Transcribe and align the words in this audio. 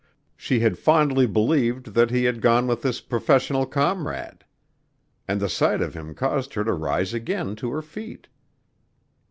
She 0.35 0.61
had 0.61 0.79
fondly 0.79 1.27
believed 1.27 1.93
that 1.93 2.09
he 2.09 2.23
had 2.23 2.41
gone 2.41 2.65
with 2.65 2.81
his 2.81 3.01
professional 3.01 3.67
comrade; 3.67 4.43
and 5.27 5.39
the 5.39 5.47
sight 5.47 5.79
of 5.79 5.93
him 5.93 6.15
caused 6.15 6.55
her 6.55 6.63
to 6.63 6.73
rise 6.73 7.13
again 7.13 7.55
to 7.57 7.69
her 7.71 7.83
feet. 7.83 8.27